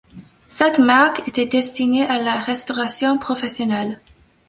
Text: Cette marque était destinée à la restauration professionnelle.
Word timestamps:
Cette 0.47 0.79
marque 0.79 1.27
était 1.27 1.45
destinée 1.45 2.07
à 2.07 2.17
la 2.19 2.39
restauration 2.39 3.19
professionnelle. 3.19 3.99